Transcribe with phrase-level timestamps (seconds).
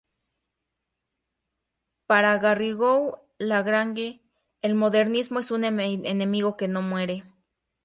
[2.07, 4.19] Para Garrigou-Lagrange,
[4.63, 7.23] el modernismo es un enemigo que no muere.